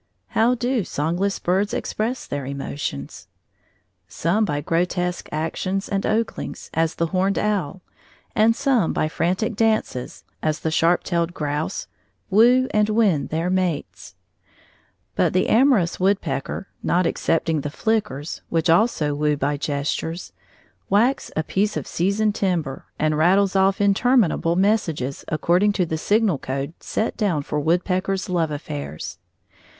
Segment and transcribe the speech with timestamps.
[0.29, 3.27] How do songless birds express their emotions?
[4.07, 7.83] Some by grotesque actions and oglings, as the horned owl,
[8.33, 11.85] and some by frantic dances, as the sharp tailed grouse,
[12.31, 14.15] woo and win their mates;
[15.13, 20.33] but the amorous woodpecker, not excepting the flickers, which also woo by gestures,
[20.89, 26.39] whacks a piece of seasoned timber, and rattles off interminable messages according to the signal
[26.39, 29.19] code set down for woodpeckers' love affairs.